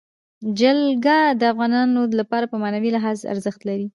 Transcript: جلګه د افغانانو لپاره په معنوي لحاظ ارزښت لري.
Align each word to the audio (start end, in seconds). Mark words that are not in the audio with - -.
جلګه 0.59 1.17
د 1.39 1.41
افغانانو 1.53 2.01
لپاره 2.19 2.45
په 2.51 2.55
معنوي 2.63 2.89
لحاظ 2.95 3.19
ارزښت 3.33 3.61
لري. 3.69 3.87